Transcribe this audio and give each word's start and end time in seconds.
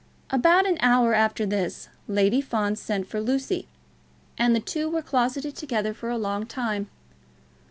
About 0.31 0.65
an 0.65 0.77
hour 0.81 1.13
after 1.13 1.45
this 1.45 1.87
Lady 2.07 2.41
Fawn 2.41 2.75
sent 2.75 3.07
for 3.07 3.21
Lucy, 3.21 3.67
and 4.35 4.55
the 4.55 4.59
two 4.59 4.89
were 4.89 5.03
closeted 5.03 5.55
together 5.55 5.93
for 5.93 6.09
a 6.09 6.17
long 6.17 6.47
time. 6.47 6.89